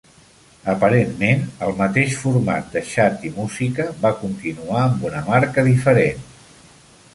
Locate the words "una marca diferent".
5.11-6.27